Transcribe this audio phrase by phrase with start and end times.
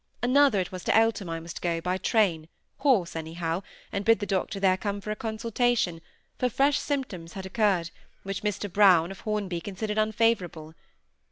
[0.23, 2.47] Another it was to Eltham I must go, by train,
[2.79, 3.61] horse, anyhow,
[3.91, 6.01] and bid the doctor there come for a consultation,
[6.39, 7.91] for fresh symptoms had appeared,
[8.23, 10.73] which Mr Brown, of Hornby, considered unfavourable.